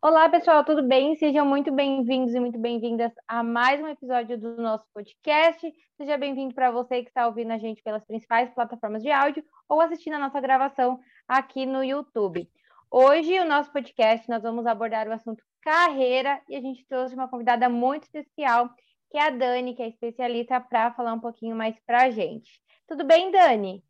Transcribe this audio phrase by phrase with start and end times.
[0.00, 1.16] Olá, pessoal, tudo bem?
[1.16, 5.74] Sejam muito bem-vindos e muito bem-vindas a mais um episódio do nosso podcast.
[5.96, 9.80] Seja bem-vindo para você que está ouvindo a gente pelas principais plataformas de áudio ou
[9.80, 12.48] assistindo a nossa gravação aqui no YouTube.
[12.88, 17.26] Hoje, o nosso podcast, nós vamos abordar o assunto carreira e a gente trouxe uma
[17.26, 18.70] convidada muito especial,
[19.10, 22.62] que é a Dani, que é especialista, para falar um pouquinho mais para a gente.
[22.86, 23.82] Tudo bem, Dani?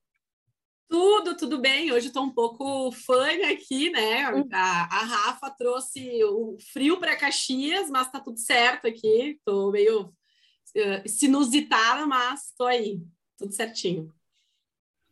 [0.88, 1.92] Tudo, tudo bem.
[1.92, 4.32] Hoje estou um pouco fã aqui, né?
[4.32, 4.48] Hum.
[4.50, 9.36] A, a Rafa trouxe o frio para Caxias, mas tá tudo certo aqui.
[9.36, 13.02] Estou meio uh, sinusitada, mas estou aí,
[13.36, 14.10] tudo certinho.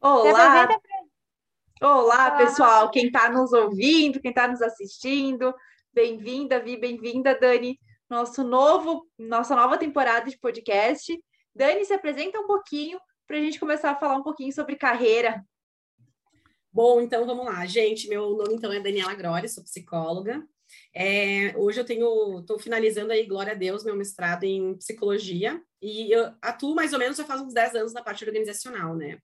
[0.00, 0.66] Olá!
[1.82, 5.54] Olá, pessoal, quem está nos ouvindo, quem está nos assistindo,
[5.92, 11.22] bem-vinda, Vi, bem-vinda, Dani, nosso novo, nossa nova temporada de podcast.
[11.54, 15.44] Dani, se apresenta um pouquinho para a gente começar a falar um pouquinho sobre carreira,
[16.76, 18.06] Bom, então vamos lá, gente.
[18.06, 20.46] Meu nome então é Daniela Glória, sou psicóloga.
[20.94, 26.12] É, hoje eu tenho, estou finalizando aí, glória a Deus, meu mestrado em psicologia e
[26.14, 29.18] eu atuo mais ou menos já faz uns 10 anos na parte organizacional, né?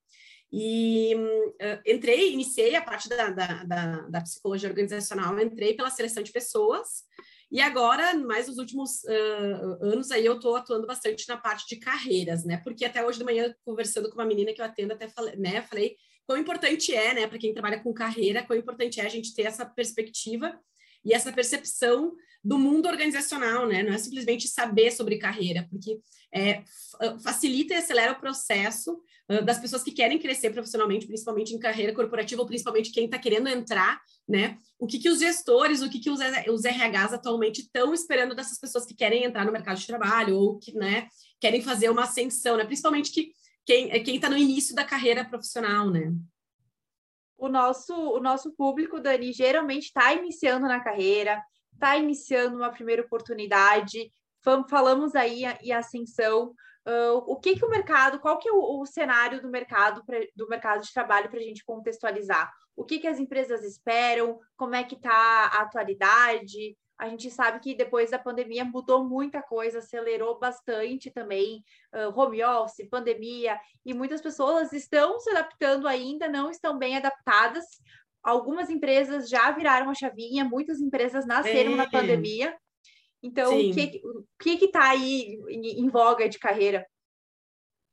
[0.51, 6.23] E uh, entrei, iniciei a parte da, da, da, da, psicologia organizacional, entrei pela seleção
[6.23, 7.05] de pessoas
[7.51, 11.77] e agora, mais nos últimos uh, anos aí, eu estou atuando bastante na parte de
[11.77, 12.63] carreiras, né?
[12.65, 15.61] Porque até hoje de manhã, conversando com uma menina que eu atendo, até falei, né?
[15.61, 19.35] Falei quão importante é, né, para quem trabalha com carreira, quão importante é a gente
[19.35, 20.59] ter essa perspectiva
[21.05, 22.13] e essa percepção
[22.45, 23.83] do mundo organizacional, né?
[23.83, 26.01] Não é simplesmente saber sobre carreira, porque
[26.35, 26.63] é,
[27.23, 29.01] facilita e acelera o processo
[29.31, 33.19] uh, das pessoas que querem crescer profissionalmente, principalmente em carreira corporativa, ou principalmente quem está
[33.19, 34.59] querendo entrar, né?
[34.79, 38.59] O que, que os gestores, o que, que os, os RHs atualmente estão esperando dessas
[38.59, 41.07] pessoas que querem entrar no mercado de trabalho, ou que, né,
[41.41, 42.65] querem fazer uma ascensão, né?
[42.65, 43.33] Principalmente que
[43.65, 46.13] quem é quem está no início da carreira profissional, né?
[47.37, 53.03] O nosso, o nosso público, Dani, geralmente está iniciando na carreira, está iniciando uma primeira
[53.03, 54.13] oportunidade.
[54.69, 56.55] Falamos aí em ascensão.
[56.87, 60.19] Uh, o que, que o mercado, qual que é o, o cenário do mercado pra,
[60.35, 62.53] do mercado de trabalho para a gente contextualizar?
[62.77, 64.39] O que, que as empresas esperam?
[64.57, 66.77] Como é que está a atualidade?
[67.03, 72.45] A gente sabe que depois da pandemia mudou muita coisa, acelerou bastante também, uh, home
[72.45, 77.65] office, pandemia, e muitas pessoas estão se adaptando ainda, não estão bem adaptadas.
[78.23, 81.77] Algumas empresas já viraram a chavinha, muitas empresas nasceram é.
[81.77, 82.57] na pandemia.
[83.21, 83.73] Então, Sim.
[84.05, 86.87] o que está aí em, em voga de carreira?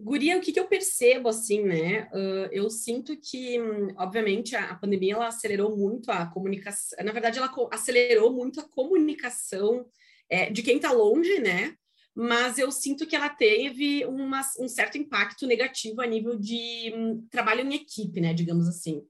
[0.02, 2.08] Guria, o que, que eu percebo, assim, né?
[2.14, 3.60] Uh, eu sinto que,
[3.98, 8.70] obviamente, a, a, pandemia, ela acelerou muito a comunicação, na verdade, ela acelerou muito a
[8.70, 9.86] comunicação
[10.30, 11.76] é, de quem está longe, né?
[12.16, 17.28] Mas eu sinto que ela teve uma, um certo impacto negativo a nível de um,
[17.30, 18.34] trabalho em equipe, né?
[18.34, 19.02] Digamos assim.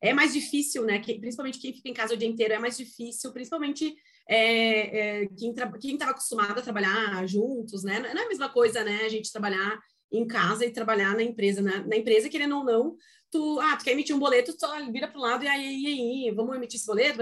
[0.00, 0.98] É mais difícil, né?
[0.98, 3.94] Que, principalmente quem fica em casa o dia inteiro, é mais difícil, principalmente
[4.26, 8.00] é, é, quem estava acostumado a trabalhar juntos, né?
[8.00, 9.02] Não é a mesma coisa, né?
[9.04, 9.78] A gente trabalhar
[10.10, 11.60] em casa e trabalhar na empresa.
[11.60, 12.96] Na, na empresa, querendo ou não,
[13.30, 15.66] tu, ah, tu quer emitir um boleto, tu só vira para o lado e aí,
[15.66, 17.20] aí, aí, vamos emitir esse boleto?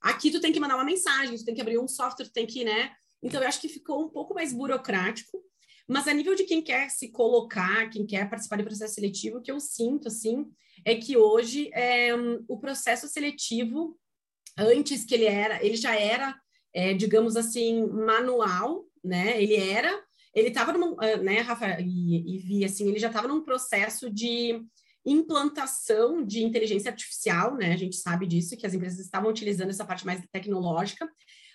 [0.00, 2.46] Aqui tu tem que mandar uma mensagem, tu tem que abrir um software, tu tem
[2.46, 2.92] que, né?
[3.22, 5.38] Então, eu acho que ficou um pouco mais burocrático,
[5.86, 9.42] mas a nível de quem quer se colocar, quem quer participar do processo seletivo, o
[9.42, 10.46] que eu sinto, assim,
[10.84, 12.10] é que hoje é,
[12.48, 13.96] o processo seletivo,
[14.58, 16.34] antes que ele era, ele já era,
[16.72, 19.40] é, digamos assim, manual, né?
[19.40, 20.02] Ele era
[20.34, 24.10] ele estava num, ah, né, Rafa e, e Vi, assim, ele já estava num processo
[24.10, 24.62] de
[25.04, 27.72] implantação de inteligência artificial, né?
[27.72, 31.10] A gente sabe disso, que as empresas estavam utilizando essa parte mais tecnológica.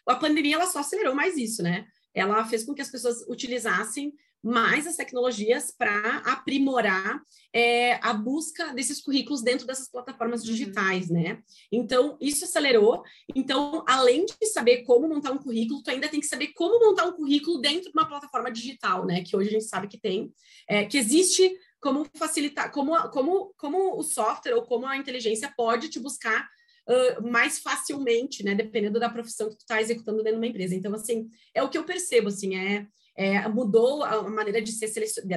[0.06, 1.86] A pandemia, ela só acelerou mais isso, né?
[2.14, 7.22] Ela fez com que as pessoas utilizassem mais as tecnologias para aprimorar
[7.54, 10.48] é, a busca desses currículos dentro dessas plataformas uhum.
[10.48, 11.42] digitais, né?
[11.72, 13.04] Então, isso acelerou.
[13.36, 17.06] Então, além de saber como montar um currículo, tu ainda tem que saber como montar
[17.06, 19.24] um currículo dentro de uma plataforma digital, né?
[19.24, 20.32] Que hoje a gente sabe que tem,
[20.70, 25.90] é, que existe como facilitar, como, como, como o software ou como a inteligência pode
[25.90, 26.48] te buscar
[26.90, 30.74] Uh, mais facilmente, né, dependendo da profissão que tu está executando dentro de uma empresa.
[30.74, 34.92] Então, assim, é o que eu percebo, assim, é é, mudou a maneira de ser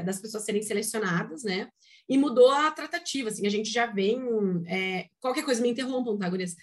[0.05, 1.69] das pessoas serem selecionadas, né?
[2.09, 4.21] E mudou a tratativa, assim, a gente já vem...
[4.67, 6.55] É, qualquer coisa, me interrompam, tá, Gurias?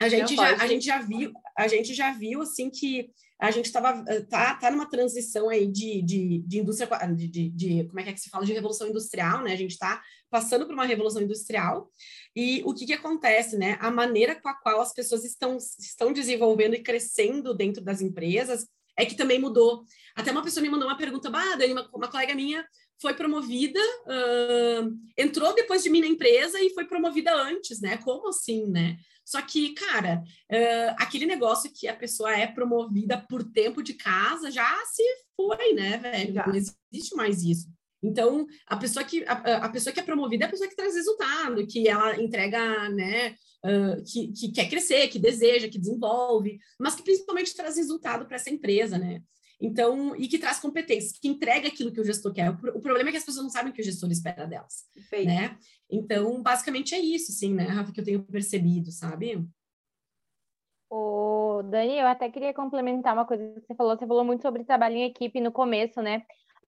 [0.00, 3.10] A gente, já, a gente já viu, a gente já viu, assim, que
[3.40, 7.84] a gente estava tá, tá numa transição aí de, de, de indústria, de, de, de,
[7.84, 9.52] como é que, é que se fala, de revolução industrial, né?
[9.52, 11.90] A gente está passando por uma revolução industrial
[12.34, 13.76] e o que, que acontece, né?
[13.80, 18.66] A maneira com a qual as pessoas estão, estão desenvolvendo e crescendo dentro das empresas
[18.96, 19.84] é que também mudou.
[20.14, 22.64] Até uma pessoa me mandou uma pergunta, bah, Dani, uma, uma colega minha
[23.00, 27.96] foi promovida, uh, entrou depois de mim na empresa e foi promovida antes, né?
[27.96, 28.96] Como assim, né?
[29.24, 34.50] Só que, cara, uh, aquele negócio que a pessoa é promovida por tempo de casa
[34.50, 35.02] já se
[35.36, 36.34] foi, né, velho?
[36.34, 36.46] Já.
[36.46, 37.68] Não existe mais isso.
[38.02, 40.94] Então, a pessoa que a, a, pessoa que é promovida é a pessoa que traz
[40.94, 46.94] resultado, que ela entrega, né, uh, que, que quer crescer, que deseja, que desenvolve, mas
[46.94, 49.22] que principalmente traz resultado para essa empresa, né?
[49.60, 52.50] Então, e que traz competência, que entrega aquilo que o gestor quer.
[52.50, 55.28] O, problema é que as pessoas não sabem o que o gestor espera delas, Perfeito.
[55.28, 55.56] né?
[55.88, 59.46] Então, basicamente é isso, sim, né, Rafa, que eu tenho percebido, sabe?
[60.90, 63.96] O Dani, eu até queria complementar uma coisa que você falou.
[63.96, 66.22] Você falou muito sobre trabalho em equipe no começo, né?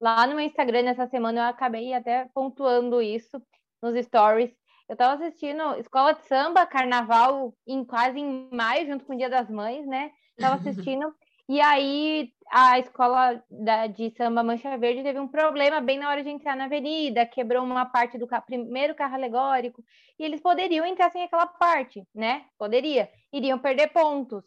[0.04, 3.40] Lá no meu Instagram, nessa semana, eu acabei até pontuando isso
[3.82, 4.54] nos stories.
[4.86, 9.30] Eu estava assistindo escola de samba, carnaval, em quase em maio, junto com o Dia
[9.30, 10.10] das Mães, né?
[10.36, 11.10] Estava assistindo.
[11.48, 16.22] e aí a escola da, de samba Mancha Verde teve um problema bem na hora
[16.22, 19.82] de entrar na avenida, quebrou uma parte do ca primeiro carro alegórico,
[20.18, 22.44] e eles poderiam entrar sem aquela parte, né?
[22.58, 23.08] Poderia.
[23.32, 24.44] Iriam perder pontos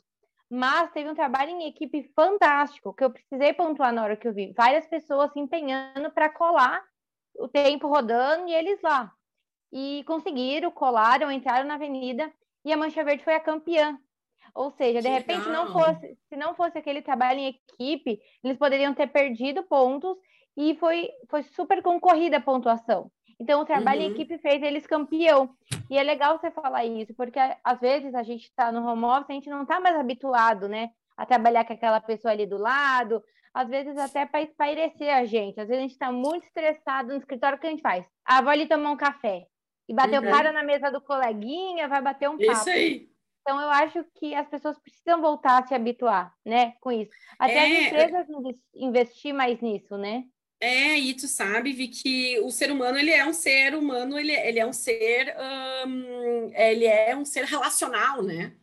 [0.49, 4.33] mas teve um trabalho em equipe fantástico, que eu precisei pontuar na hora que eu
[4.33, 4.53] vi.
[4.53, 6.83] Várias pessoas se empenhando para colar
[7.35, 9.11] o tempo rodando e eles lá.
[9.71, 12.31] E conseguiram, colaram, entraram na avenida
[12.63, 13.99] e a Mancha Verde foi a campeã.
[14.55, 18.93] Ou seja, de repente, não fosse, se não fosse aquele trabalho em equipe, eles poderiam
[18.93, 20.17] ter perdido pontos
[20.55, 23.11] e foi, foi super concorrida a pontuação.
[23.39, 24.07] Então, o trabalho uhum.
[24.07, 25.49] em equipe fez eles campeão.
[25.89, 29.29] E é legal você falar isso, porque às vezes a gente está no home office,
[29.29, 30.89] a gente não está mais habituado, né?
[31.15, 33.23] A trabalhar com aquela pessoa ali do lado,
[33.53, 35.59] às vezes até para espairecer a gente.
[35.59, 38.05] Às vezes a gente está muito estressado no escritório, o que a gente faz?
[38.25, 39.45] Ah, vou ali tomar um café.
[39.87, 40.27] E bater uhum.
[40.27, 42.51] o cara na mesa do coleguinha, vai bater um papo.
[42.51, 43.09] Isso aí.
[43.41, 47.11] Então, eu acho que as pessoas precisam voltar a se habituar, né, com isso.
[47.39, 47.63] Até é...
[47.63, 48.27] as empresas
[48.75, 50.25] investir mais nisso, né?
[50.59, 54.31] É, e tu sabe, Vi, que o ser humano, ele é um ser humano, ele,
[54.31, 55.35] ele é um ser,
[55.85, 58.53] um, ele é um ser relacional, né?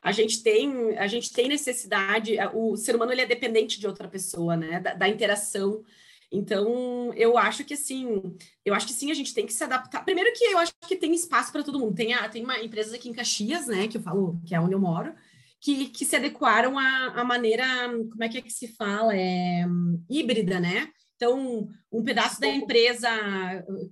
[0.00, 4.08] A gente tem, a gente tem necessidade, o ser humano, ele é dependente de outra
[4.08, 4.80] pessoa, né?
[4.80, 5.84] Da, da interação.
[6.32, 8.22] Então, eu acho que, assim,
[8.64, 10.04] eu acho que sim, a gente tem que se adaptar.
[10.04, 11.94] Primeiro que eu acho que tem espaço para todo mundo.
[11.94, 14.74] Tem, a, tem uma empresa aqui em Caxias, né, que eu falo, que é onde
[14.74, 15.12] eu moro,
[15.60, 17.64] que, que se adequaram à, à maneira,
[18.10, 19.16] como é que é que se fala?
[19.16, 19.64] É
[20.08, 20.92] híbrida, né?
[21.20, 23.06] Então, um pedaço da empresa,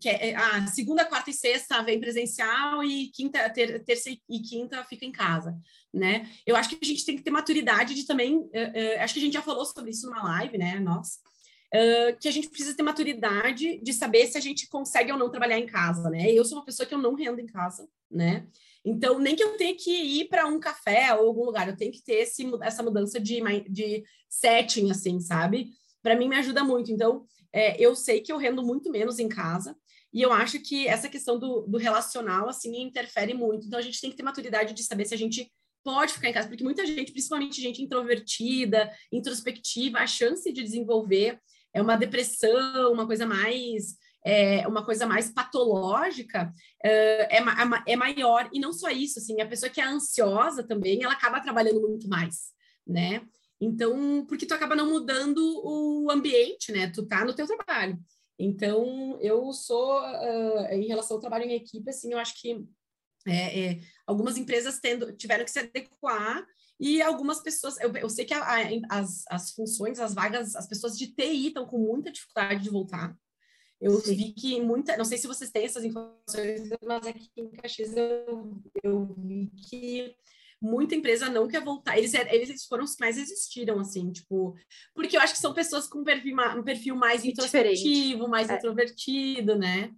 [0.01, 4.41] que é a ah, segunda, quarta e sexta vem presencial e quinta, ter, terça e
[4.41, 5.55] quinta fica em casa,
[5.93, 6.27] né?
[6.47, 9.21] Eu acho que a gente tem que ter maturidade de também, uh, uh, acho que
[9.21, 11.17] a gente já falou sobre isso numa live, né, nós,
[11.75, 15.31] uh, que a gente precisa ter maturidade de saber se a gente consegue ou não
[15.31, 16.33] trabalhar em casa, né?
[16.33, 18.47] Eu sou uma pessoa que eu não rendo em casa, né?
[18.83, 21.93] Então, nem que eu tenha que ir para um café ou algum lugar, eu tenho
[21.93, 23.39] que ter esse, essa mudança de,
[23.69, 25.69] de setting, assim, sabe?
[26.03, 26.91] Para mim me ajuda muito.
[26.91, 29.77] Então, é, eu sei que eu rendo muito menos em casa,
[30.13, 33.67] e eu acho que essa questão do, do relacional, assim, interfere muito.
[33.67, 35.53] Então, a gente tem que ter maturidade de saber se a gente
[35.85, 41.41] pode ficar em casa, porque muita gente, principalmente gente introvertida, introspectiva, a chance de desenvolver
[41.73, 46.53] é uma depressão, uma coisa mais é, uma coisa mais patológica
[46.85, 47.43] é, é,
[47.87, 51.41] é, maior e não só isso, assim, a pessoa que é ansiosa também, ela acaba
[51.41, 52.53] trabalhando muito mais,
[52.87, 53.23] né?
[53.61, 56.91] Então, porque tu acaba não mudando o ambiente, né?
[56.91, 57.99] Tu tá no teu trabalho.
[58.39, 62.65] Então, eu sou, uh, em relação ao trabalho em equipe, assim, eu acho que
[63.27, 66.47] é, é, algumas empresas tendo, tiveram que se adequar
[66.81, 68.61] e algumas pessoas, eu, eu sei que a, a,
[68.91, 73.17] as, as funções, as vagas, as pessoas de TI estão com muita dificuldade de voltar.
[73.81, 74.15] Eu Sim.
[74.15, 78.61] vi que muita, não sei se vocês têm essas informações, mas aqui em Caxias eu,
[78.83, 80.17] eu vi que
[80.61, 81.97] muita empresa não quer voltar.
[81.99, 84.55] Eles, eles foram os que mais existiram, assim, tipo,
[84.95, 88.57] porque eu acho que são pessoas com um perfil, um perfil mais introspectivo, mais é.
[88.57, 89.91] introvertido, né?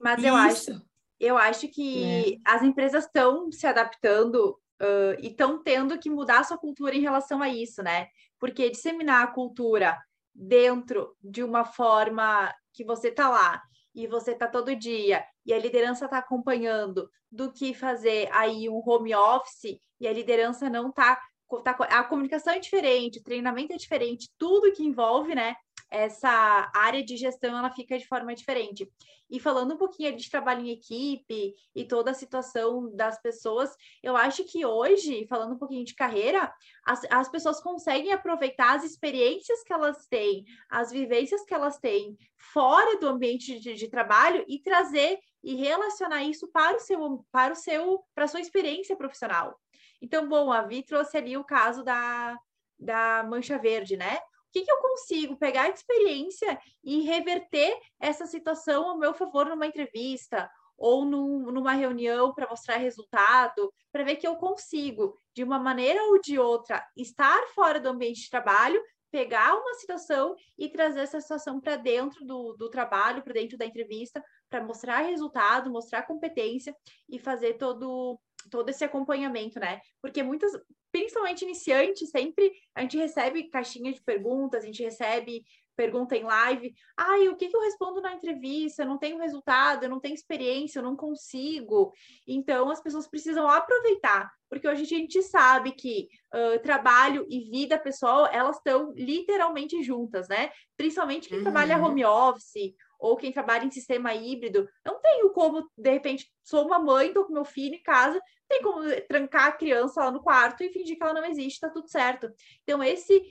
[0.00, 0.26] Mas Isso.
[0.26, 0.82] eu acho,
[1.20, 2.36] eu acho que é.
[2.44, 7.00] as empresas estão se adaptando uh, e estão tendo que mudar a sua cultura em
[7.00, 8.08] relação a isso, né?
[8.38, 9.98] Porque disseminar a cultura
[10.34, 13.62] dentro de uma forma que você tá lá
[13.94, 18.82] e você tá todo dia e a liderança está acompanhando do que fazer aí um
[18.84, 21.20] home office e a liderança não está
[21.62, 25.54] tá, a comunicação é diferente, o treinamento é diferente, tudo que envolve, né?
[25.96, 28.90] Essa área de gestão ela fica de forma diferente.
[29.30, 33.70] E falando um pouquinho de trabalho em equipe e toda a situação das pessoas,
[34.02, 36.52] eu acho que hoje, falando um pouquinho de carreira,
[36.84, 42.18] as, as pessoas conseguem aproveitar as experiências que elas têm, as vivências que elas têm
[42.52, 47.52] fora do ambiente de, de trabalho e trazer e relacionar isso para o seu, para
[47.52, 49.56] o seu, para a sua experiência profissional.
[50.02, 52.36] Então, bom, a Vi trouxe ali o caso da,
[52.78, 54.18] da mancha verde, né?
[54.54, 59.66] Que, que eu consigo pegar a experiência e reverter essa situação ao meu favor numa
[59.66, 65.58] entrevista ou num, numa reunião para mostrar resultado, para ver que eu consigo, de uma
[65.58, 68.80] maneira ou de outra, estar fora do ambiente de trabalho,
[69.10, 73.66] pegar uma situação e trazer essa situação para dentro do, do trabalho, para dentro da
[73.66, 76.72] entrevista, para mostrar resultado, mostrar competência
[77.08, 78.20] e fazer todo,
[78.52, 79.80] todo esse acompanhamento, né?
[80.00, 80.52] Porque muitas,
[80.94, 85.44] principalmente iniciantes, sempre a gente recebe caixinha de perguntas, a gente recebe
[85.76, 88.84] pergunta em live, ai, o que, que eu respondo na entrevista?
[88.84, 91.92] Eu não tenho resultado, eu não tenho experiência, eu não consigo.
[92.28, 97.76] Então, as pessoas precisam aproveitar, porque hoje a gente sabe que uh, trabalho e vida
[97.76, 100.52] pessoal, elas estão literalmente juntas, né?
[100.76, 101.42] Principalmente quem uhum.
[101.42, 102.72] trabalha home office
[103.04, 107.26] ou quem trabalha em sistema híbrido, não tenho como, de repente, sou uma mãe, tô
[107.26, 108.18] com meu filho em casa,
[108.48, 111.68] tem como trancar a criança lá no quarto e fingir que ela não existe, tá
[111.68, 112.30] tudo certo.
[112.62, 113.22] Então, esse,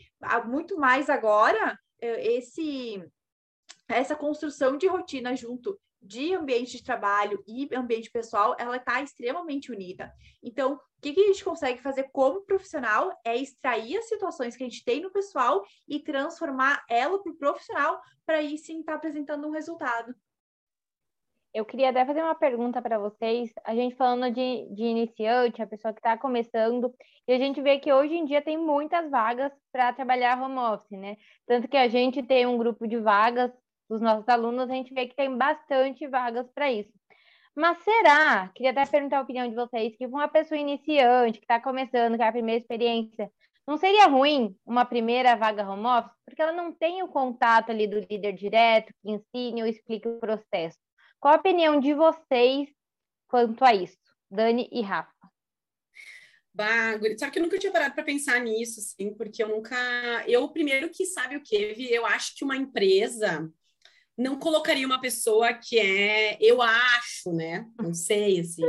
[0.46, 3.03] muito mais agora, eh, esse
[3.88, 9.72] essa construção de rotina junto de ambiente de trabalho e ambiente pessoal, ela está extremamente
[9.72, 10.12] unida.
[10.44, 14.63] Então, o que, que, a gente consegue fazer como profissional é extrair as situações que
[14.63, 18.94] a gente tem no pessoal e transformar ela para o profissional para aí sim estar
[18.94, 20.13] tá apresentando um resultado.
[21.54, 23.54] Eu queria até fazer uma pergunta para vocês.
[23.63, 26.92] A gente falando de, de iniciante, a pessoa que está começando,
[27.28, 31.00] e a gente vê que hoje em dia tem muitas vagas para trabalhar home office,
[31.00, 31.16] né?
[31.46, 33.52] Tanto que a gente tem um grupo de vagas
[33.90, 36.92] dos nossos alunos, a gente vê que tem bastante vagas para isso.
[37.56, 41.60] Mas será, queria até perguntar a opinião de vocês, que uma pessoa iniciante, que está
[41.60, 43.32] começando, que é a primeira experiência,
[43.68, 46.18] não seria ruim uma primeira vaga home office?
[46.25, 50.20] Porque ela não tem o contato ali do líder direto, que ensine ou explique o
[50.20, 50.78] processo.
[51.20, 52.70] Qual a opinião de vocês
[53.28, 53.98] quanto a isso,
[54.30, 55.12] Dani e Rafa?
[56.54, 59.75] Bah, só que eu nunca tinha parado para pensar nisso, assim, porque eu nunca.
[60.28, 61.56] Eu, primeiro, que sabe o que,
[61.90, 63.52] Eu acho que uma empresa
[64.17, 66.38] não colocaria uma pessoa que é.
[66.39, 67.65] Eu acho, né?
[67.82, 68.63] Não sei, assim.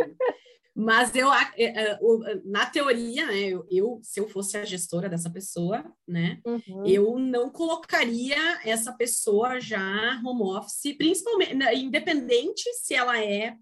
[0.76, 1.98] Mas eu, é, é,
[2.44, 6.84] na teoria, né, eu, eu, se eu fosse a gestora dessa pessoa, né, uhum.
[6.84, 13.52] eu não colocaria essa pessoa já home office, principalmente, né, independente se ela é,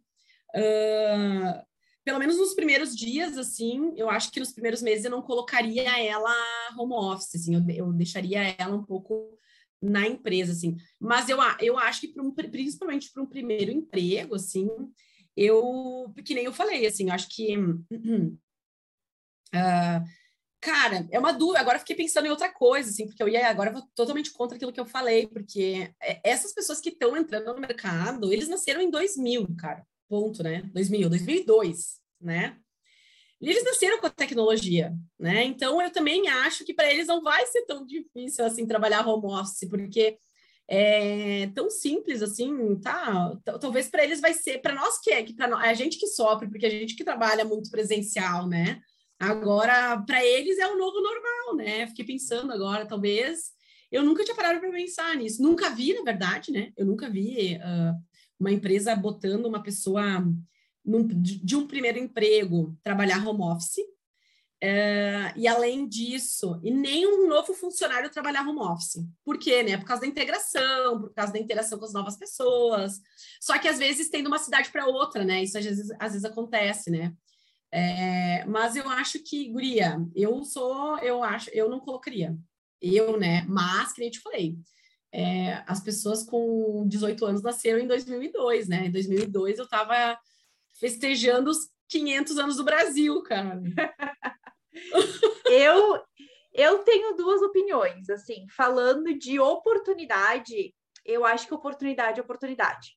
[0.57, 1.63] uh,
[2.03, 6.03] pelo menos nos primeiros dias, assim, eu acho que nos primeiros meses eu não colocaria
[6.03, 6.35] ela
[6.79, 9.39] home office, assim, eu, eu deixaria ela um pouco
[9.83, 10.77] na empresa, assim.
[11.01, 14.71] Mas eu, eu acho que, um, principalmente para um primeiro emprego, assim,
[15.37, 17.59] eu, que nem eu falei, assim, acho que.
[17.59, 18.39] Uh,
[20.61, 21.61] cara, é uma dúvida.
[21.61, 24.57] Agora fiquei pensando em outra coisa, assim, porque eu ia agora eu vou totalmente contra
[24.57, 28.81] aquilo que eu falei, porque é, essas pessoas que estão entrando no mercado, eles nasceram
[28.81, 29.85] em 2000, cara.
[30.09, 30.63] Ponto, né?
[30.73, 32.57] 2000, 2002, né?
[33.43, 35.45] Eles nasceram com a tecnologia, né?
[35.45, 39.27] Então eu também acho que para eles não vai ser tão difícil assim trabalhar home
[39.27, 40.17] office, porque
[40.69, 43.37] é tão simples assim, tá?
[43.61, 46.49] Talvez para eles vai ser, para nós que é, que para a gente que sofre,
[46.49, 48.81] porque a gente que trabalha muito presencial, né?
[49.19, 51.87] Agora, para eles é o novo normal, né?
[51.89, 53.53] Fiquei pensando agora, talvez.
[53.91, 55.43] Eu nunca tinha parado para pensar nisso.
[55.43, 56.73] Nunca vi, na verdade, né?
[56.77, 57.95] Eu nunca vi uh,
[58.41, 60.03] uma empresa botando uma pessoa
[60.85, 63.79] num, de um primeiro emprego trabalhar home office.
[64.63, 69.05] Uh, e além disso, e nem um novo funcionário trabalhar home office.
[69.25, 69.61] Por quê?
[69.63, 69.77] Né?
[69.77, 73.01] Por causa da integração, por causa da interação com as novas pessoas.
[73.41, 75.43] Só que às vezes tem de uma cidade para outra, né?
[75.43, 77.13] Isso às vezes, às vezes acontece, né?
[77.73, 82.37] É, mas eu acho que, Guria, eu sou, eu acho, eu não colocaria.
[82.81, 83.45] Eu, né?
[83.49, 84.59] Mas, que nem te falei,
[85.11, 88.87] é, as pessoas com 18 anos nasceram em 2002, né?
[88.87, 90.17] Em 2002 eu estava
[90.79, 93.61] festejando os 500 anos do Brasil, cara.
[95.47, 96.03] eu,
[96.53, 100.75] eu tenho duas opiniões, assim, falando de oportunidade,
[101.05, 102.97] eu acho que oportunidade é oportunidade,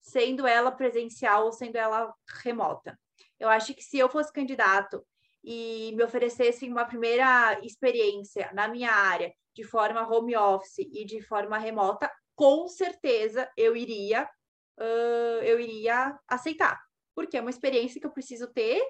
[0.00, 2.98] sendo ela presencial ou sendo ela remota.
[3.38, 5.04] Eu acho que se eu fosse candidato
[5.42, 11.20] e me oferecessem uma primeira experiência na minha área de forma home office e de
[11.22, 14.28] forma remota, com certeza eu iria
[14.78, 16.78] uh, eu iria aceitar,
[17.16, 18.80] porque é uma experiência que eu preciso ter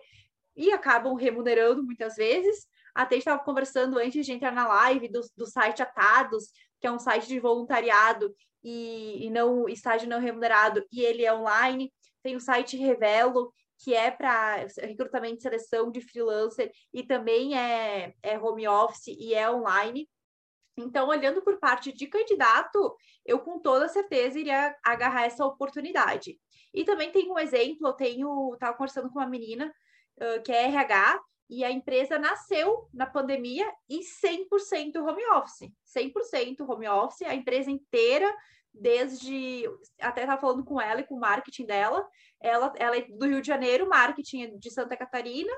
[0.57, 2.67] e acabam remunerando muitas vezes.
[2.93, 6.99] Até estava conversando antes de entrar na live do, do site Atados, que é um
[6.99, 11.93] site de voluntariado e, e não estágio não remunerado, e ele é online.
[12.23, 18.13] Tem o site Revelo, que é para recrutamento e seleção de freelancer, e também é,
[18.23, 20.09] é home office e é online.
[20.77, 26.39] Então, olhando por parte de candidato, eu com toda certeza iria agarrar essa oportunidade.
[26.75, 29.73] E também tem um exemplo, eu tenho, estava conversando com uma menina
[30.21, 35.71] uh, que é RH, e a empresa nasceu na pandemia e 100% home office.
[35.97, 38.35] 100% home office, a empresa inteira
[38.79, 39.65] desde
[40.01, 42.07] até estava falando com ela e com o marketing dela.
[42.41, 45.53] Ela, ela é do Rio de Janeiro, marketing é de Santa Catarina.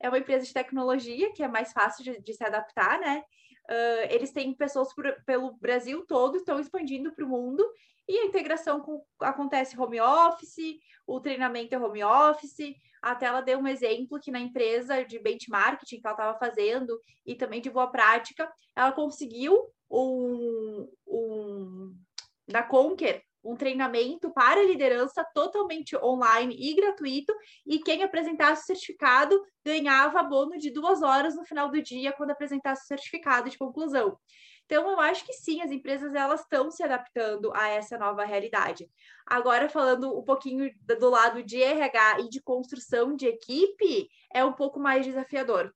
[0.00, 3.22] É uma empresa de tecnologia que é mais fácil de, de se adaptar, né?
[3.68, 7.66] Uh, eles têm pessoas por, pelo Brasil todo, estão expandindo para o mundo
[8.08, 12.76] e a integração com, acontece home office, o treinamento é home office.
[13.02, 17.34] Até ela deu um exemplo que na empresa de benchmarking que ela estava fazendo e
[17.34, 21.96] também de boa prática, ela conseguiu um, um
[22.48, 27.32] da Conquer um treinamento para liderança totalmente online e gratuito,
[27.64, 32.32] e quem apresentasse o certificado ganhava bônus de duas horas no final do dia quando
[32.32, 34.18] apresentasse o certificado de conclusão.
[34.66, 38.90] Então, eu acho que sim, as empresas elas estão se adaptando a essa nova realidade.
[39.24, 44.52] Agora, falando um pouquinho do lado de RH e de construção de equipe, é um
[44.52, 45.72] pouco mais desafiador.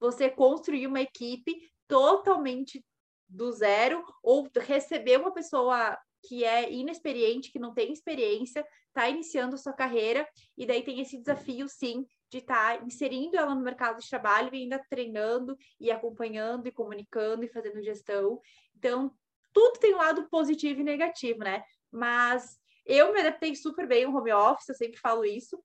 [0.00, 1.54] Você construir uma equipe
[1.86, 2.82] totalmente
[3.28, 9.58] do zero ou receber uma pessoa que é inexperiente, que não tem experiência, está iniciando
[9.58, 14.00] sua carreira, e daí tem esse desafio, sim, de estar tá inserindo ela no mercado
[14.00, 18.40] de trabalho e ainda treinando e acompanhando e comunicando e fazendo gestão.
[18.76, 19.12] Então,
[19.52, 21.62] tudo tem um lado positivo e negativo, né?
[21.90, 25.62] Mas eu me adaptei super bem ao home office, eu sempre falo isso.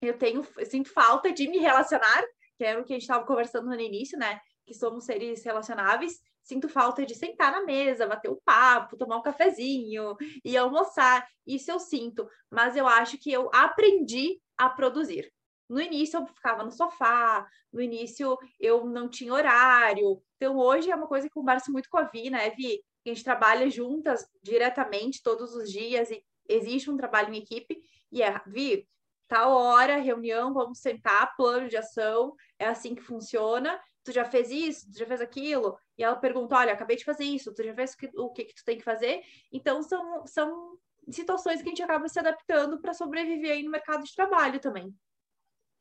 [0.00, 2.24] Eu tenho, eu sinto falta de me relacionar,
[2.56, 4.40] que era o que a gente estava conversando no início, né?
[4.66, 9.22] Que somos seres relacionáveis sinto falta de sentar na mesa, bater um papo, tomar um
[9.22, 11.26] cafezinho e almoçar.
[11.46, 15.32] Isso eu sinto, mas eu acho que eu aprendi a produzir.
[15.68, 20.20] No início eu ficava no sofá, no início eu não tinha horário.
[20.36, 22.82] Então hoje é uma coisa que eu converso muito com a Vi, né, Vi?
[23.06, 27.80] A gente trabalha juntas diretamente todos os dias e existe um trabalho em equipe.
[28.10, 28.86] E é, Vi,
[29.28, 34.50] tal hora, reunião, vamos sentar, plano de ação, é assim que funciona tu já fez
[34.50, 37.74] isso, tu já fez aquilo, e ela pergunta, olha, acabei de fazer isso, tu já
[37.74, 39.22] fez o que, o que, que tu tem que fazer?
[39.52, 40.78] Então, são, são
[41.10, 44.94] situações que a gente acaba se adaptando para sobreviver aí no mercado de trabalho também.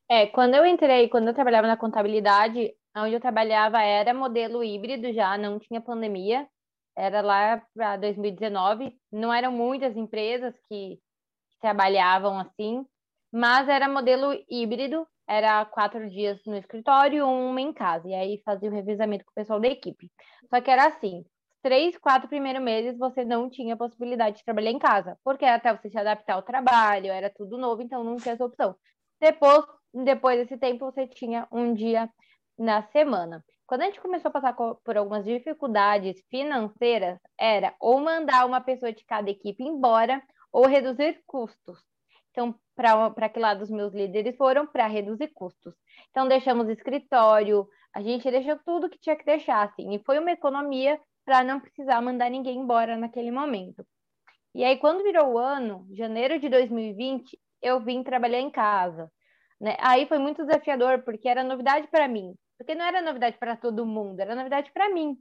[0.09, 5.13] É, quando eu entrei, quando eu trabalhava na contabilidade, onde eu trabalhava era modelo híbrido
[5.13, 6.47] já, não tinha pandemia,
[6.97, 12.85] era lá para 2019, não eram muitas empresas que, que trabalhavam assim,
[13.31, 18.07] mas era modelo híbrido, era quatro dias no escritório, uma em casa.
[18.09, 20.11] E aí fazia o revezamento com o pessoal da equipe.
[20.49, 21.23] Só que era assim:
[21.61, 25.89] três, quatro primeiros meses você não tinha possibilidade de trabalhar em casa, porque até você
[25.89, 28.75] se adaptar ao trabalho, era tudo novo, então não tinha essa opção.
[29.21, 32.09] Depois, depois desse tempo, você tinha um dia
[32.57, 33.43] na semana.
[33.67, 38.91] Quando a gente começou a passar por algumas dificuldades financeiras, era ou mandar uma pessoa
[38.91, 41.79] de cada equipe embora ou reduzir custos.
[42.31, 44.65] Então, para que lado os meus líderes foram?
[44.65, 45.73] Para reduzir custos.
[46.09, 50.31] Então, deixamos escritório, a gente deixou tudo que tinha que deixar, assim, e foi uma
[50.31, 53.85] economia para não precisar mandar ninguém embora naquele momento.
[54.55, 59.11] E aí, quando virou o ano, janeiro de 2020, eu vim trabalhar em casa.
[59.59, 59.75] Né?
[59.79, 62.33] Aí foi muito desafiador, porque era novidade para mim.
[62.57, 65.17] Porque não era novidade para todo mundo, era novidade para mim.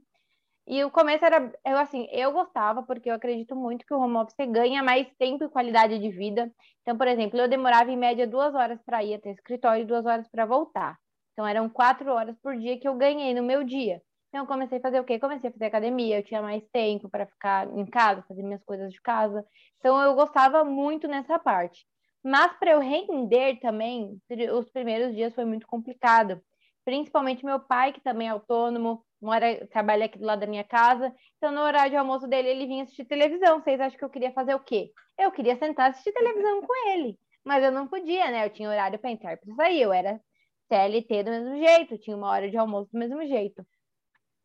[0.71, 4.17] E o começo era, eu assim, eu gostava, porque eu acredito muito que o home
[4.17, 6.51] office ganha mais tempo e qualidade de vida.
[6.83, 9.85] Então, por exemplo, eu demorava em média duas horas para ir até o escritório e
[9.87, 10.95] duas horas para voltar.
[11.33, 13.99] Então, eram quatro horas por dia que eu ganhei no meu dia.
[14.27, 15.17] Então, eu comecei a fazer o quê?
[15.17, 18.93] Comecei a fazer academia, eu tinha mais tempo para ficar em casa, fazer minhas coisas
[18.93, 19.43] de casa.
[19.79, 21.83] Então, eu gostava muito nessa parte.
[22.23, 24.21] Mas para eu render também,
[24.53, 26.39] os primeiros dias foi muito complicado.
[26.85, 31.13] Principalmente meu pai, que também é autônomo, mora, trabalha aqui do lado da minha casa.
[31.37, 33.61] Então, no horário de almoço dele, ele vinha assistir televisão.
[33.61, 34.91] Vocês acham que eu queria fazer o quê?
[35.17, 37.17] Eu queria sentar assistir televisão com ele.
[37.43, 38.45] Mas eu não podia, né?
[38.45, 39.81] Eu tinha horário para entrar e para sair.
[39.81, 40.19] Eu era
[40.67, 43.65] CLT do mesmo jeito, tinha uma hora de almoço do mesmo jeito.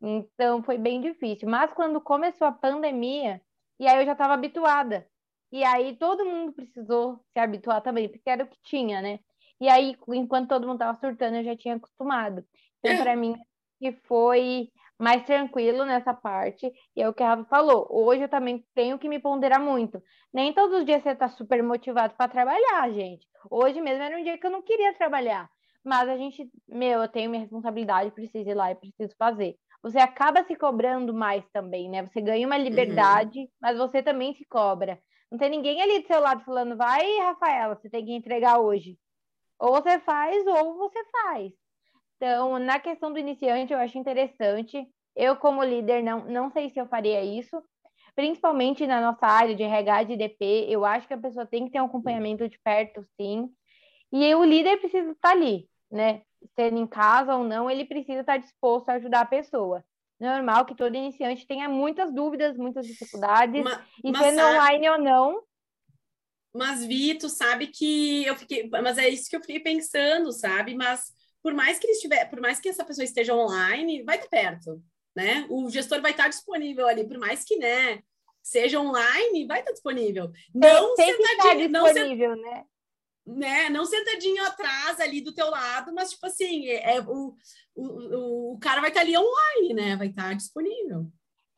[0.01, 1.49] Então, foi bem difícil.
[1.49, 3.41] Mas quando começou a pandemia,
[3.79, 5.07] e aí eu já estava habituada.
[5.53, 9.21] E aí todo mundo precisou se habituar também, porque era o que tinha, né?
[9.61, 12.45] E aí, enquanto todo mundo estava surtando, eu já tinha acostumado.
[12.81, 13.37] Então, para mim,
[13.85, 16.73] que foi mais tranquilo nessa parte.
[16.97, 17.87] E é o que a Rafa falou.
[17.91, 20.03] Hoje eu também tenho que me ponderar muito.
[20.33, 23.27] Nem todos os dias você está super motivado para trabalhar, gente.
[23.51, 25.51] Hoje mesmo era um dia que eu não queria trabalhar.
[25.85, 29.55] Mas a gente, meu, eu tenho minha responsabilidade, preciso ir lá e preciso fazer.
[29.83, 32.07] Você acaba se cobrando mais também, né?
[32.07, 33.49] Você ganha uma liberdade, uhum.
[33.61, 34.99] mas você também se cobra.
[35.31, 38.97] Não tem ninguém ali do seu lado falando, vai, Rafaela, você tem que entregar hoje.
[39.59, 41.53] Ou você faz, ou você faz.
[42.17, 44.87] Então, na questão do iniciante, eu acho interessante.
[45.17, 47.63] Eu, como líder, não, não sei se eu faria isso,
[48.15, 50.67] principalmente na nossa área de RH, de DP.
[50.69, 53.49] Eu acho que a pessoa tem que ter um acompanhamento de perto, sim.
[54.13, 56.23] E o líder precisa estar ali, né?
[56.55, 59.85] Sendo em casa ou não, ele precisa estar disposto a ajudar a pessoa.
[60.21, 64.99] normal que todo iniciante tenha muitas dúvidas, muitas dificuldades, mas, e sendo sabe, online ou
[64.99, 65.43] não.
[66.53, 68.69] Mas, Vi, tu sabe que eu fiquei.
[68.69, 70.75] Mas é isso que eu fiquei pensando, sabe?
[70.75, 71.13] Mas
[71.45, 74.83] por mais que ele estiver, por mais que essa pessoa esteja online, vai estar perto,
[75.15, 75.47] né?
[75.51, 78.03] O gestor vai estar disponível ali, por mais que, né?
[78.43, 80.33] Seja online, vai estar disponível.
[80.55, 82.65] Não tem, sentadinho, não disponível, né?
[83.27, 83.69] né?
[83.69, 87.35] Não sentadinho atrás ali do teu lado, mas tipo assim, é, é o,
[87.75, 89.97] o, o cara vai estar ali online, né?
[89.97, 91.07] Vai estar disponível.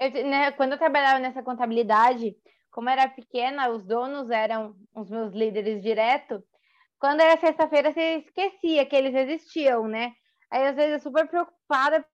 [0.00, 2.36] Eu, né, quando eu trabalhava nessa contabilidade,
[2.72, 6.42] como era pequena, os donos eram os meus líderes direto.
[6.98, 10.14] Quando era sexta-feira, você esquecia que eles existiam, né?
[10.50, 12.04] Aí, às vezes, eu super preocupada.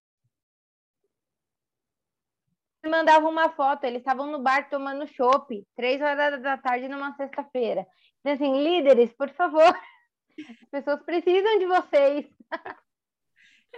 [2.85, 7.87] Mandava uma foto, eles estavam no bar tomando chopp, três horas da tarde numa sexta-feira.
[8.21, 12.27] Então, assim, líderes, por favor, as pessoas precisam de vocês.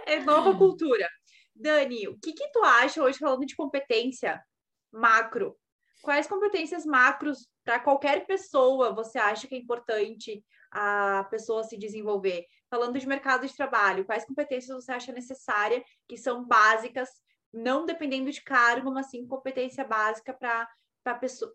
[0.07, 1.07] É nova cultura.
[1.55, 4.43] Dani, o que, que tu acha hoje falando de competência
[4.91, 5.55] macro?
[6.01, 10.43] Quais competências macros para qualquer pessoa você acha que é importante
[10.77, 12.45] a pessoa se desenvolver?
[12.69, 17.09] Falando de mercado de trabalho, quais competências você acha necessária que são básicas,
[17.53, 20.67] não dependendo de cargo, mas sim competência básica para
[21.03, 21.53] para a pessoa,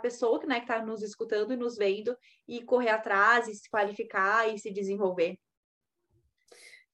[0.00, 2.16] pessoa né, que está nos escutando e nos vendo
[2.48, 5.38] e correr atrás e se qualificar e se desenvolver?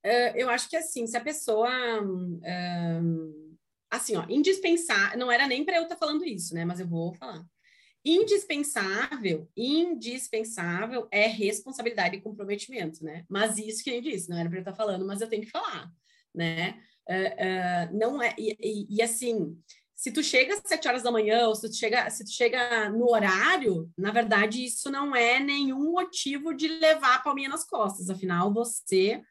[0.04, 1.70] Uh, eu acho que assim, se a pessoa.
[2.02, 3.56] Uh,
[3.88, 5.16] assim, ó, indispensável.
[5.16, 6.64] Não era nem para eu estar tá falando isso, né?
[6.64, 7.44] Mas eu vou falar.
[8.08, 13.24] Indispensável, indispensável é responsabilidade e comprometimento, né?
[13.28, 15.42] Mas isso que eu disse, não era para eu estar tá falando, mas eu tenho
[15.42, 15.90] que falar,
[16.32, 16.80] né?
[17.08, 18.32] Uh, não é.
[18.38, 19.56] E, e, e assim
[19.96, 22.90] se tu chega às sete horas da manhã, ou se tu chega, se tu chega
[22.90, 28.10] no horário, na verdade, isso não é nenhum motivo de levar a palminha nas costas.
[28.10, 29.22] Afinal, você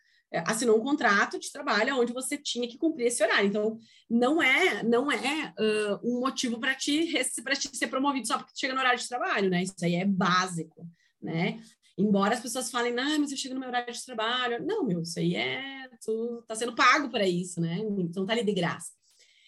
[0.45, 3.47] assinou um contrato de trabalho onde você tinha que cumprir esse horário.
[3.47, 8.53] Então, não é não é uh, um motivo para te, te ser promovido só porque
[8.55, 9.63] chega no horário de trabalho, né?
[9.63, 10.87] Isso aí é básico,
[11.21, 11.59] né?
[11.97, 14.65] Embora as pessoas falem, não, mas eu chego no meu horário de trabalho.
[14.65, 15.87] Não, meu, isso aí é.
[16.03, 17.79] Tu tá sendo pago para isso, né?
[17.99, 18.91] Então tá ali de graça.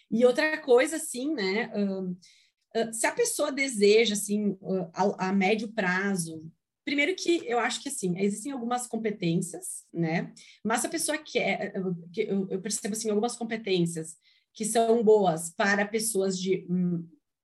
[0.09, 1.69] E outra coisa, assim, né?
[1.75, 4.57] Uh, uh, se a pessoa deseja, assim,
[4.93, 6.49] a, a, médio prazo,
[6.87, 10.31] primeiro que eu acho que, assim, existem algumas competências, né?
[10.63, 11.73] Mas se a pessoa quer,
[12.15, 14.15] eu, eu percebo, assim, algumas competências
[14.53, 17.05] que são boas para pessoas de, hum,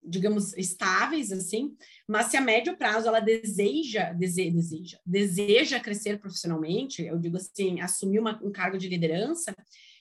[0.03, 1.77] digamos, estáveis, assim,
[2.09, 7.81] mas se a médio prazo ela deseja, deseja, deseja, deseja crescer profissionalmente, eu digo assim,
[7.81, 9.55] assumir uma, um cargo de liderança,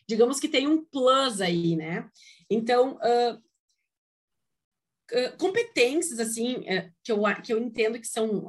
[0.07, 2.09] digamos que tem um plus aí, né?
[2.49, 3.39] Então, uh,
[5.38, 8.48] competências, assim, uh, que, eu, que eu entendo que são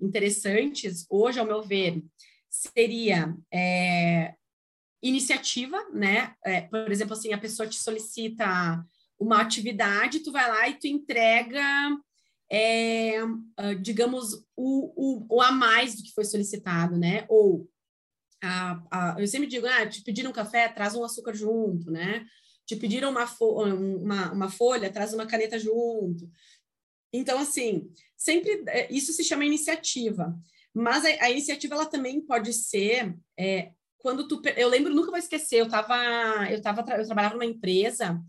[0.00, 2.02] interessantes, hoje, ao meu ver,
[2.48, 4.34] seria é,
[5.02, 6.34] iniciativa, né?
[6.44, 8.84] É, por exemplo, assim, a pessoa te solicita
[9.18, 11.62] uma atividade, tu vai lá e tu entrega,
[12.50, 13.18] é,
[13.80, 17.26] digamos, o, o, o a mais do que foi solicitado, né?
[17.28, 17.68] Ou
[18.42, 22.24] a, a, eu sempre digo, ah, te pediram um café, traz um açúcar junto, né?
[22.68, 26.30] Te pediram uma, fo uma, uma folha, traz uma caneta junto.
[27.10, 30.38] Então, assim, sempre é, isso se chama iniciativa.
[30.74, 34.42] Mas a, a iniciativa ela também pode ser é, quando tu.
[34.54, 35.96] Eu lembro, nunca vou esquecer, eu tava,
[36.50, 38.20] eu tava, eu trabalhava numa empresa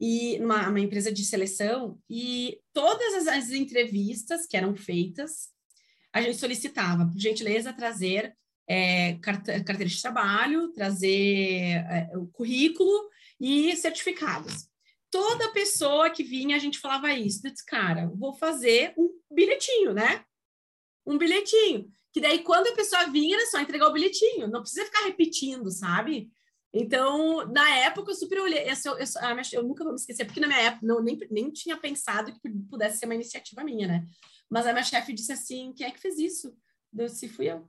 [0.00, 5.52] e numa uma empresa de seleção e todas as, as entrevistas que eram feitas
[6.12, 8.36] a gente solicitava, por gentileza, trazer
[8.68, 13.08] é, carteira de trabalho, trazer é, o currículo
[13.42, 14.68] e certificados.
[15.10, 17.42] Toda pessoa que vinha, a gente falava isso.
[17.42, 20.24] Disse, cara, vou fazer um bilhetinho, né?
[21.04, 21.90] Um bilhetinho.
[22.12, 24.46] Que daí, quando a pessoa vinha, era só entregar o bilhetinho.
[24.46, 26.30] Não precisa ficar repetindo, sabe?
[26.72, 28.60] Então, na época, eu super olhei.
[28.60, 31.50] Eu, eu, eu, eu, nunca vou me esquecer, porque na minha época não, nem, nem
[31.50, 34.06] tinha pensado que pudesse ser uma iniciativa minha, né?
[34.48, 36.56] Mas a minha chefe disse assim: quem é que fez isso?
[36.96, 37.68] Eu disse: fui eu.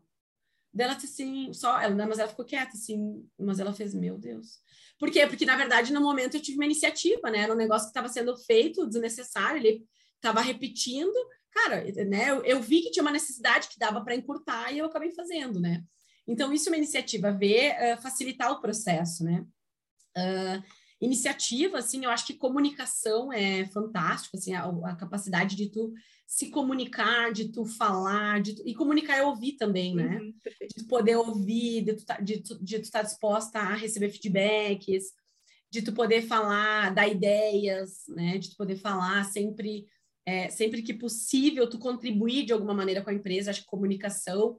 [0.73, 4.59] Dela assim, só ela, mas ela ficou quieta, assim, mas ela fez, meu Deus.
[4.97, 5.27] Por quê?
[5.27, 7.39] Porque, na verdade, no momento eu tive uma iniciativa, né?
[7.39, 11.13] Era um negócio que estava sendo feito, desnecessário, ele estava repetindo.
[11.51, 12.31] Cara, né?
[12.31, 15.59] Eu, eu, vi que tinha uma necessidade que dava para encurtar e eu acabei fazendo,
[15.59, 15.83] né?
[16.27, 19.45] Então, isso é uma iniciativa, ver, uh, facilitar o processo, né?
[20.17, 20.63] Uh,
[20.99, 25.93] iniciativa, assim, eu acho que comunicação é fantástico, assim, a, a capacidade de tu
[26.33, 30.17] se comunicar, de tu falar, de tu, e comunicar é ouvir também, né?
[30.17, 35.13] Uhum, de tu poder ouvir, de tu, tá, estar tá disposta a receber feedbacks,
[35.69, 38.39] de tu poder falar, dar ideias, né?
[38.39, 39.85] De tu poder falar sempre,
[40.25, 44.53] é, sempre que possível, tu contribuir de alguma maneira com a empresa, acho que comunicação.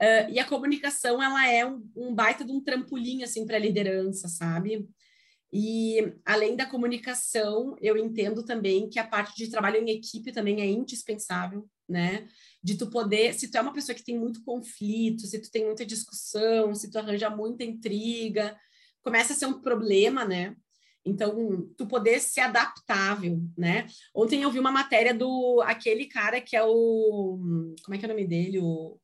[0.00, 3.60] Uh, e a comunicação, ela é um, um baita de um trampolim, assim, para a
[3.60, 4.88] liderança, sabe?
[5.52, 10.60] E além da comunicação, eu entendo também que a parte de trabalho em equipe também
[10.60, 12.28] é indispensável, né?
[12.62, 15.64] De tu poder, se tu é uma pessoa que tem muito conflito, se tu tem
[15.64, 18.58] muita discussão, se tu arranja muita intriga,
[19.02, 20.54] começa a ser um problema, né?
[21.02, 23.86] Então, tu poder ser adaptável, né?
[24.14, 27.38] Ontem eu vi uma matéria do aquele cara que é o
[27.82, 29.00] como é que é o nome dele, o,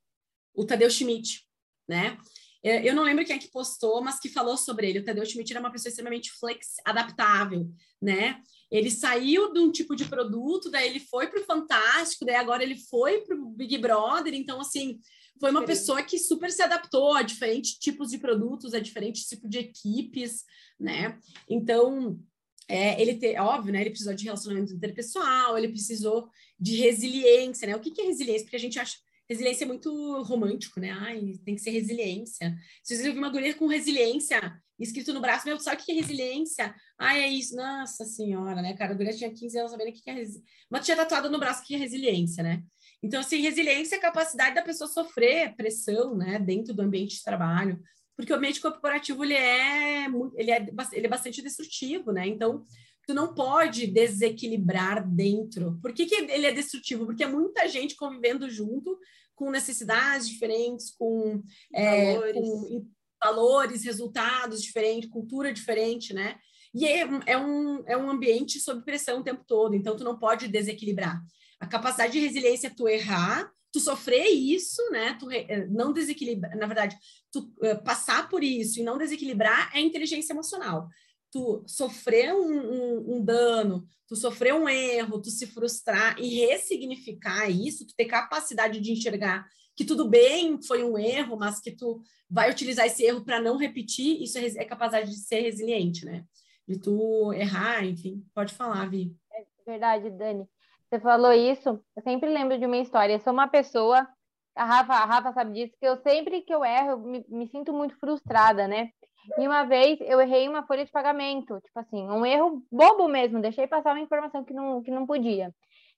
[0.55, 1.47] o Tadeu Schmidt,
[1.89, 2.19] né?
[2.65, 5.01] É, eu não lembro quem é que postou, mas que falou sobre ele.
[5.01, 8.41] O Tadeu Schmidt era uma pessoa extremamente flex, adaptável, né?
[8.71, 12.63] Ele saiu de um tipo de produto, daí ele foi para o Fantástico, daí agora
[12.63, 14.33] ele foi para o Big Brother.
[14.33, 14.99] Então, assim,
[15.39, 19.51] foi uma pessoa que super se adaptou a diferentes tipos de produtos, a diferentes tipos
[19.51, 20.45] de equipes,
[20.81, 21.19] né?
[21.47, 22.19] Então,
[22.67, 23.83] é, ele ter, óbvio, né?
[23.83, 27.77] Ele precisou de relacionamento interpessoal, ele precisou de resiliência, né?
[27.77, 28.45] O que, que é resiliência?
[28.45, 28.97] Porque a gente acha
[29.29, 30.91] resiliência é muito romântico, né?
[30.91, 32.57] Ai, tem que ser resiliência.
[32.83, 35.95] Se você ouvir uma guria com resiliência escrito no braço, meu, sabe o que é
[35.95, 36.75] resiliência?
[36.99, 37.55] Ai, é isso.
[37.57, 38.93] Nossa senhora, né, cara?
[38.93, 40.43] A guria tinha 15 anos sabendo o que é resiliência.
[40.69, 42.63] Mas tinha tatuado no braço que é resiliência, né?
[43.03, 47.23] Então, assim, resiliência é a capacidade da pessoa sofrer pressão, né, dentro do ambiente de
[47.23, 47.81] trabalho.
[48.17, 50.07] Porque o ambiente corporativo, ele é,
[50.37, 52.27] ele é, ele é bastante destrutivo, né?
[52.27, 52.65] Então,
[53.07, 55.79] tu não pode desequilibrar dentro.
[55.81, 57.07] Por que, que ele é destrutivo?
[57.07, 58.99] Porque é muita gente convivendo junto,
[59.35, 62.35] com necessidades diferentes, com é, valores.
[62.35, 62.87] com
[63.23, 66.37] valores, resultados diferentes, cultura diferente, né?
[66.75, 70.19] E é, é, um, é um ambiente sob pressão o tempo todo, então tu não
[70.19, 71.21] pode desequilibrar.
[71.61, 75.17] A capacidade de resiliência é tu errar, tu sofrer isso, né?
[75.19, 76.97] Tu eh, não desequilibrar, na verdade,
[77.33, 80.89] tu uh, passar por isso e não desequilibrar é inteligência emocional
[81.35, 87.51] tu sofrer um, um, um, dano, tu sofrer um erro, tu se frustrar e ressignificar
[87.51, 89.45] isso, tu ter capacidade de enxergar
[89.75, 93.57] que tudo bem, foi um erro, mas que tu vai utilizar esse erro para não
[93.57, 96.25] repetir, isso é, é capacidade de ser resiliente, né?
[96.69, 99.13] De tu errar, enfim, pode falar, Vi.
[99.33, 100.49] É verdade, Dani.
[100.89, 103.15] Você falou isso, eu sempre lembro de uma história.
[103.15, 104.07] Eu sou uma pessoa,
[104.55, 107.49] a Rafa, a Rafa sabe disso, que eu sempre que eu erro, eu me, me
[107.49, 108.91] sinto muito frustrada, né?
[109.39, 113.41] E uma vez eu errei uma folha de pagamento, tipo assim, um erro bobo mesmo,
[113.41, 115.53] deixei passar uma informação que não, que não podia.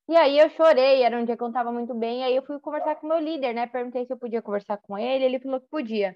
[0.09, 2.45] E aí eu chorei, era um dia que eu não estava muito bem, aí eu
[2.45, 3.67] fui conversar com meu líder, né?
[3.67, 6.15] Perguntei se eu podia conversar com ele, ele falou que podia.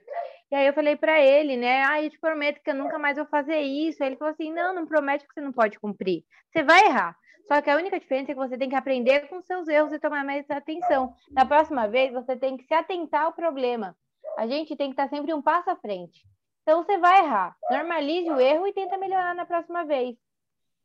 [0.50, 1.84] E aí eu falei para ele, né?
[1.84, 4.02] Ah, eu te prometo que eu nunca mais vou fazer isso.
[4.02, 6.24] Aí ele falou assim: não, não promete que você não pode cumprir.
[6.52, 7.16] Você vai errar.
[7.46, 9.98] Só que a única diferença é que você tem que aprender com seus erros e
[9.98, 11.12] tomar mais atenção.
[11.32, 13.96] Na próxima vez, você tem que se atentar ao problema.
[14.38, 16.20] A gente tem que estar sempre um passo à frente.
[16.62, 17.56] Então você vai errar.
[17.70, 20.16] Normalize o erro e tenta melhorar na próxima vez.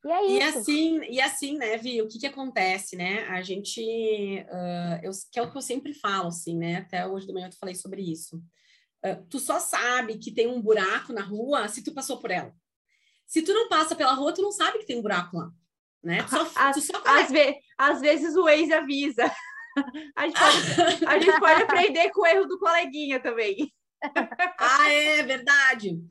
[0.03, 0.33] E é isso.
[0.33, 3.23] E assim, e assim, né, Vi, o que que acontece, né?
[3.27, 6.77] A gente, uh, eu, que é o que eu sempre falo, assim, né?
[6.77, 8.37] Até hoje de manhã eu falei sobre isso.
[9.03, 12.53] Uh, tu só sabe que tem um buraco na rua se tu passou por ela.
[13.25, 15.51] Se tu não passa pela rua, tu não sabe que tem um buraco lá.
[16.03, 16.21] Né?
[16.23, 19.31] Tu só, às, tu só às, ve às vezes o Waze avisa.
[20.15, 23.75] A gente, pode, a gente pode aprender com o erro do coleguinha também
[24.57, 26.01] ah, é verdade.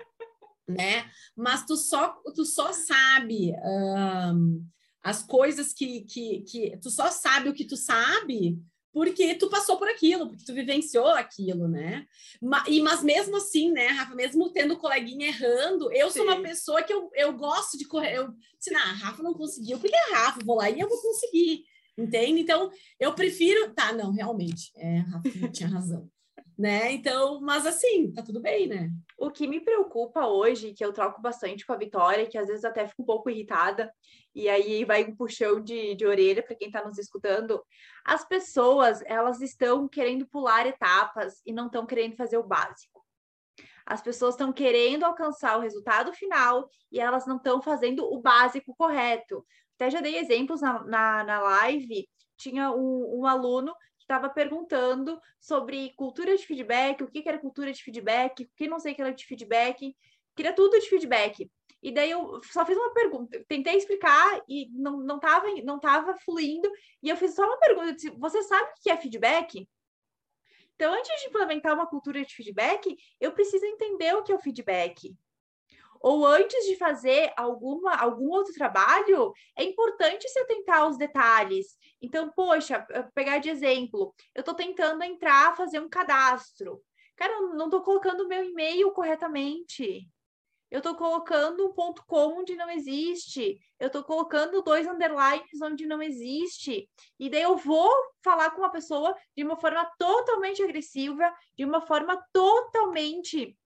[0.66, 1.10] Né?
[1.36, 4.64] Mas tu só, tu só sabe um,
[5.02, 6.78] as coisas que, que, que.
[6.78, 8.58] Tu só sabe o que tu sabe
[8.94, 12.06] porque tu passou por aquilo, porque tu vivenciou aquilo, né?
[12.40, 16.20] Mas, e, mas mesmo assim, né, Rafa, mesmo tendo coleguinha errando, eu Sim.
[16.20, 18.16] sou uma pessoa que eu, eu gosto de correr.
[18.16, 21.02] Eu disse, não, a Rafa não conseguiu, porque a Rafa, vou lá e eu vou
[21.02, 21.64] conseguir,
[21.98, 22.40] entende?
[22.40, 23.74] Então, eu prefiro.
[23.74, 26.08] Tá, não, realmente, é, a Rafa tinha razão
[26.56, 26.92] né?
[26.92, 28.90] Então, mas assim, tá tudo bem, né?
[29.18, 32.64] O que me preocupa hoje, que eu troco bastante com a Vitória, que às vezes
[32.64, 33.92] até fico um pouco irritada,
[34.34, 37.62] e aí vai um puxão de, de orelha para quem está nos escutando.
[38.04, 43.04] As pessoas, elas estão querendo pular etapas e não estão querendo fazer o básico.
[43.86, 48.74] As pessoas estão querendo alcançar o resultado final e elas não estão fazendo o básico
[48.76, 49.44] correto.
[49.74, 52.08] Até já dei exemplos na, na, na live.
[52.36, 57.72] Tinha um, um aluno estava perguntando sobre cultura de feedback, o que, que era cultura
[57.72, 59.96] de feedback, o que não sei que era de feedback,
[60.36, 61.50] queria tudo de feedback.
[61.82, 66.16] E daí eu só fiz uma pergunta, tentei explicar e não, não, tava, não tava
[66.24, 66.70] fluindo,
[67.02, 69.68] e eu fiz só uma pergunta, disse, você sabe o que é feedback?
[70.74, 74.40] Então, antes de implementar uma cultura de feedback, eu preciso entender o que é o
[74.40, 75.14] feedback
[76.04, 81.78] ou antes de fazer alguma, algum outro trabalho, é importante se atentar aos detalhes.
[82.00, 86.82] Então, poxa, pegar de exemplo, eu estou tentando entrar, fazer um cadastro.
[87.16, 90.06] Cara, eu não estou colocando o meu e-mail corretamente.
[90.70, 93.58] Eu estou colocando um ponto com onde não existe.
[93.80, 96.86] Eu estou colocando dois underlines onde não existe.
[97.18, 97.90] E daí eu vou
[98.22, 103.56] falar com uma pessoa de uma forma totalmente agressiva, de uma forma totalmente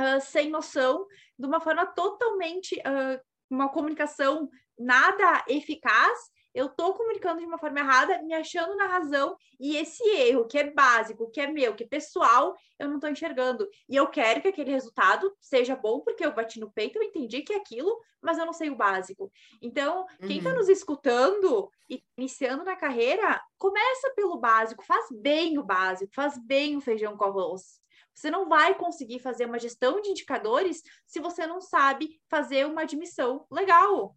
[0.00, 1.06] uh, sem noção,
[1.38, 6.18] de uma forma totalmente, uh, uma comunicação nada eficaz,
[6.54, 10.58] eu estou comunicando de uma forma errada, me achando na razão, e esse erro que
[10.58, 13.68] é básico, que é meu, que é pessoal, eu não estou enxergando.
[13.88, 17.42] E eu quero que aquele resultado seja bom, porque eu bati no peito, eu entendi
[17.42, 19.32] que é aquilo, mas eu não sei o básico.
[19.60, 20.56] Então, quem está uhum.
[20.56, 26.76] nos escutando e iniciando na carreira, começa pelo básico, faz bem o básico, faz bem
[26.76, 27.82] o feijão com arroz.
[28.14, 32.82] Você não vai conseguir fazer uma gestão de indicadores se você não sabe fazer uma
[32.82, 34.14] admissão legal.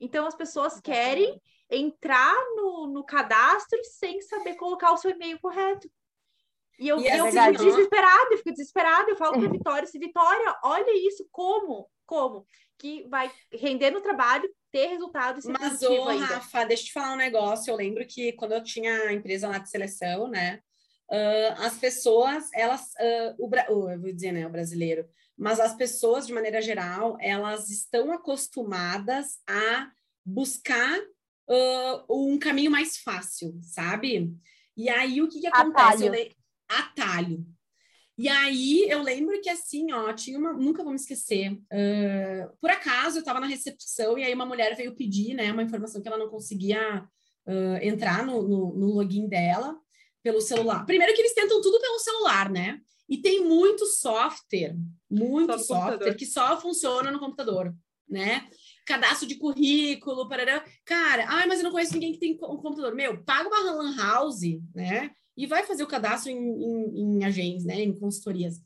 [0.00, 5.90] Então, as pessoas querem entrar no, no cadastro sem saber colocar o seu e-mail correto.
[6.78, 9.98] E eu, e é eu fico desesperada, eu fico desesperada, eu falo para Vitória, se
[9.98, 11.88] Vitória, olha isso, como?
[12.04, 12.46] Como?
[12.78, 17.12] Que vai render no trabalho, ter resultado e Mas, ô, Rafa, deixa eu te falar
[17.12, 17.70] um negócio.
[17.70, 20.60] Eu lembro que quando eu tinha a empresa lá de seleção, né?
[21.08, 23.50] Uh, as pessoas, elas, uh, o,
[23.90, 29.38] eu vou dizer, né, o brasileiro, mas as pessoas, de maneira geral, elas estão acostumadas
[29.46, 29.90] a
[30.24, 30.98] buscar
[31.48, 34.32] uh, um caminho mais fácil, sabe?
[34.76, 36.06] E aí o que, que acontece?
[36.06, 36.12] Atalho.
[36.12, 36.36] Le...
[36.68, 37.46] Atalho.
[38.16, 40.52] E aí eu lembro que assim, ó, tinha uma.
[40.52, 41.52] Nunca vou me esquecer.
[41.52, 45.62] Uh, por acaso eu estava na recepção e aí uma mulher veio pedir, né, uma
[45.62, 47.04] informação que ela não conseguia
[47.46, 49.76] uh, entrar no, no, no login dela
[50.22, 50.86] pelo celular.
[50.86, 52.80] Primeiro que eles tentam tudo pelo celular, né?
[53.08, 54.74] E tem muito software,
[55.10, 57.74] muito só software que só funciona no computador,
[58.08, 58.48] né?
[58.84, 60.64] Cadastro de currículo, parará.
[60.84, 62.94] Cara, ai, mas eu não conheço ninguém que tem um computador.
[62.94, 64.42] Meu, paga uma lan house,
[64.74, 65.10] né?
[65.36, 67.82] E vai fazer o cadastro em, em, em agências, né?
[67.82, 68.60] Em consultorias.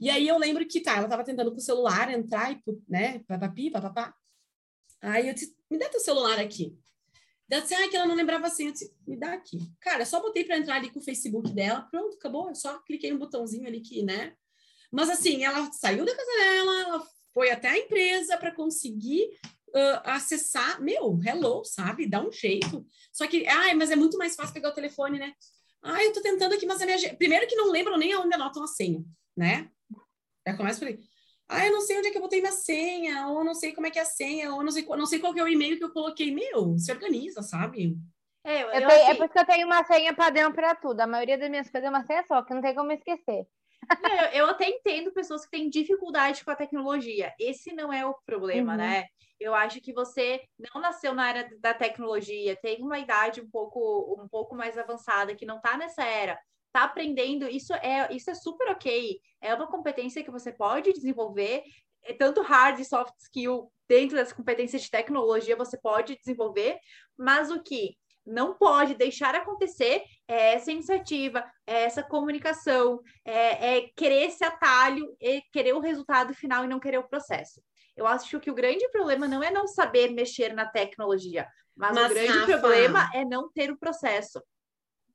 [0.00, 3.18] E aí eu lembro que, tá, ela tava tentando com o celular entrar e, né,
[3.26, 4.14] papapi, papapá.
[5.00, 6.76] Aí eu disse, me dá teu celular aqui.
[7.50, 8.66] Ela disse, ah, que ela não lembrava assim.
[8.66, 9.58] Eu disse, me dá aqui.
[9.80, 12.48] Cara, só botei para entrar ali com o Facebook dela, pronto, acabou.
[12.48, 14.34] Eu só cliquei no botãozinho ali que, né?
[14.92, 19.30] Mas assim, ela saiu da casa dela, ela foi até a empresa para conseguir
[19.74, 22.08] uh, acessar, meu, hello, sabe?
[22.08, 22.86] Dá um jeito.
[23.12, 25.32] Só que, ai, mas é muito mais fácil pegar o telefone, né?
[25.82, 27.16] Ah, eu tô tentando aqui, mas a minha.
[27.16, 29.02] Primeiro que não lembram nem aonde anotam a senha,
[29.36, 29.70] né?
[30.46, 30.98] Já começa por aí.
[31.48, 33.86] Ah, eu não sei onde é que eu botei minha senha, ou não sei como
[33.86, 35.78] é que é a senha, ou não sei, não sei qual que é o e-mail
[35.78, 36.34] que eu coloquei.
[36.34, 37.96] Meu, se organiza, sabe?
[38.44, 39.10] É, eu, eu tenho, é assim...
[39.10, 41.00] é por isso que eu tenho uma senha padrão para tudo.
[41.00, 43.46] A maioria das minhas coisas é uma senha só, que não tem como esquecer.
[44.32, 47.32] Eu até entendo pessoas que têm dificuldade com a tecnologia.
[47.38, 48.78] Esse não é o problema, uhum.
[48.78, 49.06] né?
[49.40, 54.16] Eu acho que você não nasceu na área da tecnologia, tem uma idade um pouco,
[54.20, 58.34] um pouco mais avançada, que não está nessa era, está aprendendo, isso é, isso é
[58.34, 59.20] super ok.
[59.40, 61.62] É uma competência que você pode desenvolver,
[62.02, 66.78] é tanto hard e soft skill dentro das competências de tecnologia você pode desenvolver,
[67.16, 67.96] mas o que
[68.28, 75.16] não pode deixar acontecer é essa iniciativa, é essa comunicação, é, é querer esse atalho,
[75.20, 77.62] é querer o resultado final e não querer o processo.
[77.96, 82.10] Eu acho que o grande problema não é não saber mexer na tecnologia, mas, mas
[82.10, 84.42] o grande Rafa, problema é não ter o processo.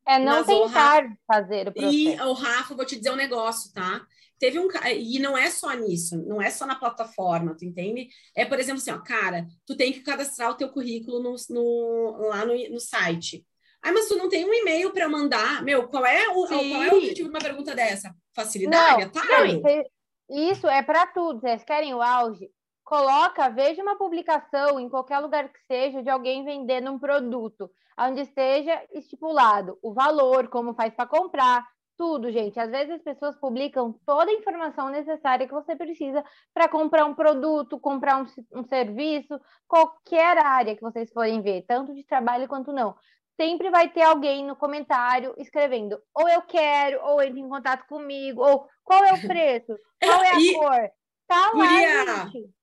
[0.05, 1.95] É não mas tentar Rafa, fazer o processo.
[1.95, 4.05] E o Rafa, vou te dizer um negócio, tá?
[4.43, 8.09] Teve um e não é só nisso, não é só na plataforma, tu entende?
[8.35, 12.27] É, por exemplo, assim, ó, cara, tu tem que cadastrar o teu currículo no, no
[12.27, 13.45] lá no, no site.
[13.81, 15.63] Ah, mas tu não tem um e-mail para mandar?
[15.63, 18.13] Meu, qual é o, qual é o objetivo de uma pergunta dessa?
[18.35, 19.09] Facilidade?
[19.15, 21.39] Não, não, isso é para tudo.
[21.39, 22.49] Vocês querem o auge?
[22.83, 28.21] coloca, veja uma publicação em qualquer lugar que seja de alguém vendendo um produto, onde
[28.21, 31.65] esteja estipulado o valor, como faz para comprar,
[31.97, 32.59] tudo, gente.
[32.59, 37.13] Às vezes as pessoas publicam toda a informação necessária que você precisa para comprar um
[37.13, 42.71] produto, comprar um, um, serviço, qualquer área que vocês forem ver, tanto de trabalho quanto
[42.71, 42.95] não.
[43.39, 48.41] Sempre vai ter alguém no comentário escrevendo, ou eu quero, ou entre em contato comigo,
[48.41, 50.53] ou qual é o preço, qual é a e...
[50.53, 50.91] cor.
[51.27, 52.53] Tá lá, gente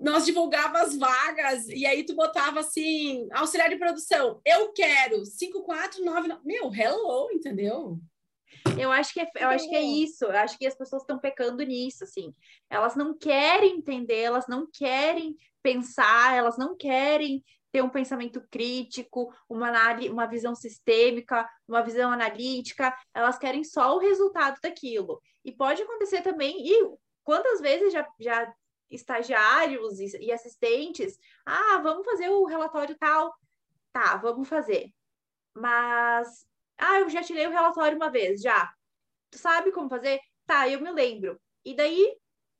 [0.00, 6.40] nós divulgava as vagas e aí tu botava assim, auxiliar de produção, eu quero 5499.
[6.44, 7.98] Meu, hello, entendeu?
[8.78, 10.24] Eu acho que é, eu acho que é isso.
[10.24, 12.34] Eu acho que as pessoas estão pecando nisso, assim.
[12.70, 19.32] Elas não querem entender, elas não querem pensar, elas não querem ter um pensamento crítico,
[19.48, 19.70] uma,
[20.10, 25.20] uma visão sistêmica, uma visão analítica, elas querem só o resultado daquilo.
[25.44, 26.90] E pode acontecer também, e
[27.22, 28.52] quantas vezes já, já
[28.90, 33.34] estagiários e, e assistentes, ah, vamos fazer o relatório tal.
[33.92, 34.92] Tá, vamos fazer.
[35.54, 36.46] Mas,
[36.78, 38.72] ah, eu já tirei o relatório uma vez, já.
[39.30, 40.20] Tu sabe como fazer?
[40.46, 41.38] Tá, eu me lembro.
[41.64, 42.16] E daí,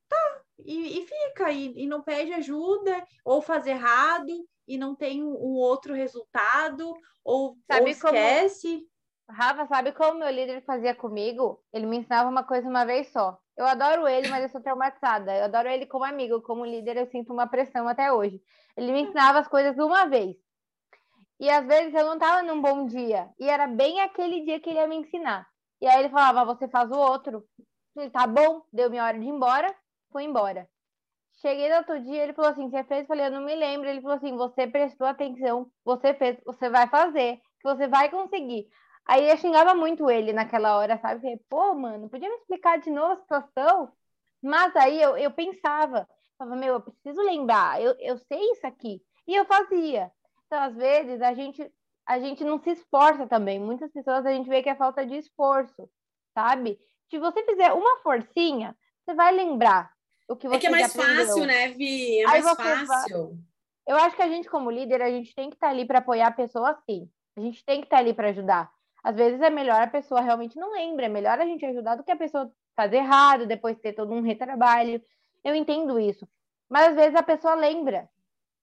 [0.09, 5.23] tá, e, e fica, e, e, não pede ajuda, ou faz errado, e não tem
[5.23, 6.93] um, um outro resultado,
[7.25, 8.87] ou, ou esquece.
[9.31, 11.63] Rafa, sabe como meu líder fazia comigo?
[11.73, 13.39] Ele me ensinava uma coisa uma vez só.
[13.57, 15.37] Eu adoro ele, mas eu sou traumatizada.
[15.37, 18.41] Eu adoro ele como amigo, como líder, eu sinto uma pressão até hoje.
[18.77, 20.37] Ele me ensinava as coisas uma vez.
[21.41, 23.31] E às vezes eu não estava num bom dia.
[23.39, 25.47] E era bem aquele dia que ele ia me ensinar.
[25.81, 27.45] E aí ele falava, você faz o outro.
[27.97, 29.75] Ele, tá bom, deu minha hora de ir embora,
[30.13, 30.69] fui embora.
[31.41, 33.03] Cheguei no outro dia, ele falou assim, você fez?
[33.03, 33.89] Eu falei, eu não me lembro.
[33.89, 38.69] Ele falou assim, você prestou atenção, você fez, você vai fazer, que você vai conseguir.
[39.07, 41.21] Aí eu xingava muito ele naquela hora, sabe?
[41.23, 43.93] Falei, pô, mano, podia me explicar de novo a situação?
[44.43, 49.03] Mas aí eu, eu pensava, falava, meu, eu preciso lembrar, eu, eu sei isso aqui.
[49.27, 50.11] E eu fazia.
[50.49, 51.71] Então, às vezes, a gente,
[52.07, 53.61] a gente não se esforça também.
[53.61, 55.89] Muitas pessoas a gente vê que é falta de esforço,
[56.35, 56.81] sabe?
[57.11, 58.75] Se você fizer uma forcinha,
[59.05, 59.93] você vai lembrar
[60.27, 62.21] o que você É que é mais fácil, né, Vi?
[62.21, 62.87] É mais fácil.
[62.87, 63.39] Vai...
[63.87, 65.99] Eu acho que a gente, como líder, a gente tem que estar tá ali para
[65.99, 67.11] apoiar a pessoa sim.
[67.37, 68.71] A gente tem que estar tá ali para ajudar.
[69.05, 72.03] Às vezes é melhor a pessoa realmente não lembra, é melhor a gente ajudar do
[72.03, 75.03] que a pessoa fazer errado, depois ter todo um retrabalho.
[75.45, 76.27] Eu entendo isso.
[76.69, 78.09] Mas às vezes a pessoa lembra,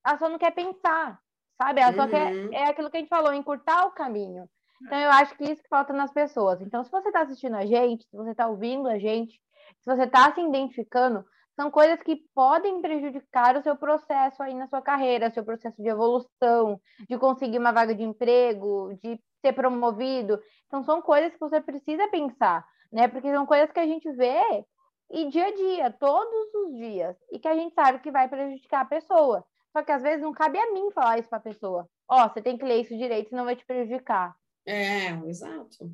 [0.06, 1.20] ela só não quer pensar,
[1.58, 1.82] sabe?
[1.82, 1.98] Ela uhum.
[1.98, 4.48] só quer, é aquilo que a gente falou, encurtar o caminho.
[4.84, 6.62] Então eu acho que isso que falta nas pessoas.
[6.62, 9.40] Então, se você está assistindo a gente, se você está ouvindo a gente,
[9.80, 11.26] se você está se identificando,
[11.56, 15.88] são coisas que podem prejudicar o seu processo aí na sua carreira, seu processo de
[15.88, 16.80] evolução,
[17.10, 20.38] de conseguir uma vaga de emprego, de ser promovido.
[20.68, 23.08] Então, são coisas que você precisa pensar, né?
[23.08, 24.66] Porque são coisas que a gente vê
[25.10, 28.82] e dia a dia, todos os dias, e que a gente sabe que vai prejudicar
[28.82, 29.46] a pessoa.
[29.76, 31.86] Só que às vezes não cabe a mim falar isso para a pessoa.
[32.08, 34.34] Ó, oh, você tem que ler isso direito, senão vai te prejudicar.
[34.66, 35.92] É, exato.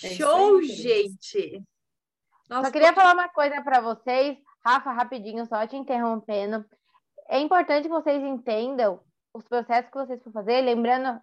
[0.00, 1.60] É Show, gente!
[2.48, 3.00] Nossa, só queria pode...
[3.00, 6.64] falar uma coisa para vocês, Rafa, rapidinho, só te interrompendo.
[7.28, 9.00] É importante que vocês entendam
[9.32, 11.20] os processos que vocês for fazer, lembrando,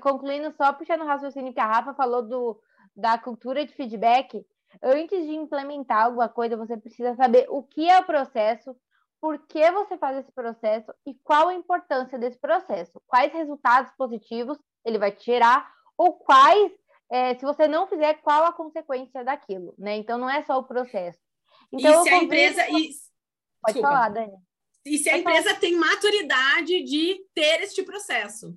[0.00, 2.60] concluindo só puxando o raciocínio que a Rafa falou do,
[2.96, 4.44] da cultura de feedback,
[4.82, 8.74] antes de implementar alguma coisa, você precisa saber o que é o processo,
[9.22, 14.58] por que você faz esse processo e qual a importância desse processo, quais resultados positivos
[14.84, 16.72] ele vai tirar ou quais
[17.08, 19.96] é, se você não fizer, qual a consequência daquilo, né?
[19.96, 21.20] Então não é só o processo.
[21.72, 22.62] Então, e se a empresa.
[22.68, 22.70] E...
[22.72, 23.88] Pode Desculpa.
[23.88, 24.36] falar, Dani.
[24.84, 25.60] E se a empresa falar.
[25.60, 28.56] tem maturidade de ter este processo.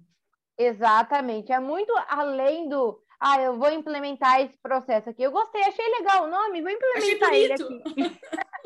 [0.58, 1.52] Exatamente.
[1.52, 3.00] É muito além do.
[3.20, 5.22] Ah, eu vou implementar esse processo aqui.
[5.22, 7.84] Eu gostei, achei legal o nome, vou implementar ele aqui.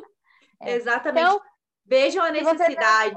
[0.62, 0.76] é.
[0.76, 1.26] Exatamente.
[1.26, 1.42] Então,
[1.90, 3.16] Vejam a necessidade.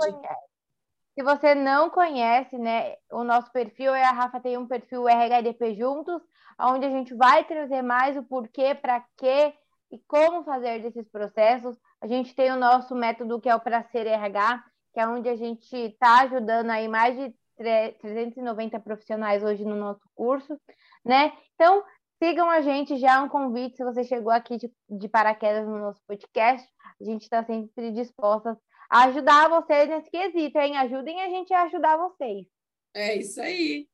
[1.15, 6.23] Se você não conhece, né, o nosso perfil, a Rafa tem um perfil RHDP Juntos,
[6.59, 9.53] onde a gente vai trazer mais o porquê, para quê
[9.91, 11.77] e como fazer desses processos.
[12.01, 14.65] A gente tem o nosso método que é o Prazer RH,
[14.95, 17.35] que é onde a gente está ajudando aí mais de
[18.01, 20.59] 390 profissionais hoje no nosso curso,
[21.05, 21.33] né?
[21.55, 21.85] Então,
[22.23, 25.77] sigam a gente, já é um convite, se você chegou aqui de, de paraquedas no
[25.77, 26.65] nosso podcast,
[27.01, 28.57] a gente está sempre disposta
[28.89, 30.77] a ajudar vocês nesse quesito, hein?
[30.77, 32.47] Ajudem a gente a ajudar vocês.
[32.95, 33.89] É isso aí.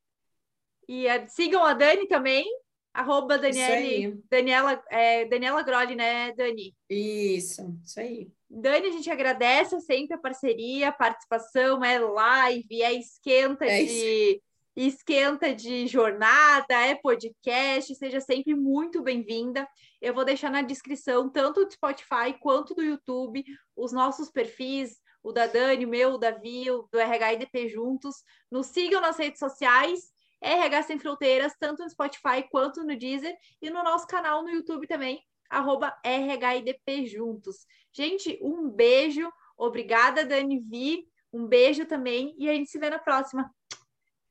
[0.87, 2.45] E a, sigam a Dani também,
[2.93, 6.77] arroba Daniele, Daniela, é, Daniela Groli, né, Dani?
[6.91, 8.31] Isso, isso aí.
[8.51, 14.43] Dani, a gente agradece sempre a parceria, a participação, é live, é esquenta é de
[14.87, 19.69] esquenta de jornada, é podcast, seja sempre muito bem-vinda.
[20.01, 25.33] Eu vou deixar na descrição, tanto do Spotify quanto do YouTube, os nossos perfis, o
[25.33, 28.23] da Dani, o meu, o da Davi, o do RHIDP juntos.
[28.49, 33.71] Nos sigam nas redes sociais RH Sem Fronteiras, tanto no Spotify quanto no Deezer e
[33.71, 35.21] no nosso canal no YouTube também,
[35.51, 37.67] arroba RHIDP Juntos.
[37.93, 43.01] Gente, um beijo, obrigada, Dani Vi, um beijo também e a gente se vê na
[43.01, 43.53] próxima.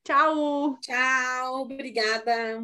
[0.07, 0.77] Tchau!
[0.81, 2.63] Tchau, obrigada!